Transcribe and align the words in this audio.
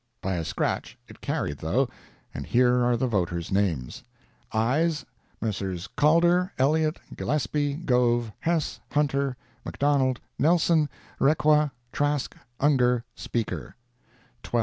By 0.19 0.33
a 0.37 0.43
scratch 0.45 0.97
it 1.07 1.21
carried, 1.21 1.59
though, 1.59 1.87
and 2.33 2.47
here 2.47 2.83
are 2.83 2.97
the 2.97 3.05
voters' 3.05 3.51
names: 3.51 4.03
AYES—Messrs. 4.51 5.87
Calder, 5.95 6.51
Elliott, 6.57 6.99
Gillespie, 7.15 7.75
Gove, 7.75 8.31
Hess, 8.39 8.79
Hunter, 8.93 9.37
McDonald, 9.63 10.19
Nelson, 10.39 10.89
Requa, 11.19 11.69
Trask, 11.91 12.35
Ungar, 12.59 13.03
Speaker—12. 13.13 13.73